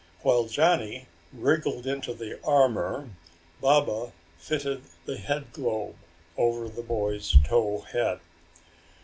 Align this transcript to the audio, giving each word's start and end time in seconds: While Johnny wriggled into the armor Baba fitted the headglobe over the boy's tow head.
While 0.23 0.45
Johnny 0.47 1.05
wriggled 1.31 1.85
into 1.85 2.15
the 2.15 2.43
armor 2.43 3.09
Baba 3.61 4.13
fitted 4.39 4.81
the 5.05 5.17
headglobe 5.17 5.93
over 6.35 6.67
the 6.67 6.81
boy's 6.81 7.37
tow 7.45 7.81
head. 7.81 8.19